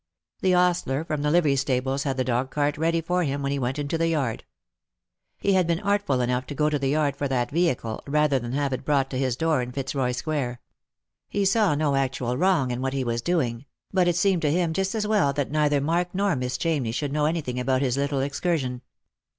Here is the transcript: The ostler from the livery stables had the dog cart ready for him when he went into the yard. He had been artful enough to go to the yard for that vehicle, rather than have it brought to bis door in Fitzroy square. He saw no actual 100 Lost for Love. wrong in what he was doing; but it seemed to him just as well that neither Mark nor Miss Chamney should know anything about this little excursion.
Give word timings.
The 0.41 0.55
ostler 0.55 1.05
from 1.05 1.21
the 1.21 1.29
livery 1.29 1.55
stables 1.55 2.05
had 2.05 2.17
the 2.17 2.23
dog 2.23 2.49
cart 2.49 2.75
ready 2.75 3.01
for 3.01 3.23
him 3.23 3.43
when 3.43 3.51
he 3.51 3.59
went 3.59 3.77
into 3.77 3.99
the 3.99 4.07
yard. 4.07 4.43
He 5.37 5.53
had 5.53 5.67
been 5.67 5.79
artful 5.79 6.21
enough 6.21 6.47
to 6.47 6.55
go 6.55 6.71
to 6.71 6.79
the 6.79 6.89
yard 6.89 7.15
for 7.15 7.27
that 7.27 7.51
vehicle, 7.51 8.01
rather 8.07 8.39
than 8.39 8.53
have 8.53 8.73
it 8.73 8.83
brought 8.83 9.11
to 9.11 9.19
bis 9.19 9.35
door 9.35 9.61
in 9.61 9.71
Fitzroy 9.71 10.13
square. 10.13 10.59
He 11.29 11.45
saw 11.45 11.75
no 11.75 11.93
actual 11.95 12.29
100 12.29 12.31
Lost 12.31 12.31
for 12.31 12.31
Love. 12.31 12.39
wrong 12.61 12.71
in 12.71 12.81
what 12.81 12.93
he 12.93 13.03
was 13.03 13.21
doing; 13.21 13.65
but 13.93 14.07
it 14.07 14.15
seemed 14.15 14.41
to 14.41 14.51
him 14.51 14.73
just 14.73 14.95
as 14.95 15.05
well 15.05 15.33
that 15.33 15.51
neither 15.51 15.79
Mark 15.79 16.15
nor 16.15 16.35
Miss 16.35 16.57
Chamney 16.57 16.91
should 16.91 17.13
know 17.13 17.25
anything 17.27 17.59
about 17.59 17.81
this 17.81 17.95
little 17.95 18.21
excursion. 18.21 18.81